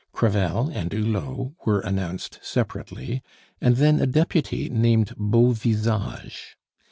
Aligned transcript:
Crevel 0.13 0.69
and 0.71 0.91
Hulot 0.91 1.53
were 1.63 1.81
announced 1.81 2.39
separately, 2.41 3.21
and 3.61 3.75
then 3.75 4.01
a 4.01 4.07
deputy 4.07 4.67
named 4.67 5.13
Beauvisage. 5.15 6.55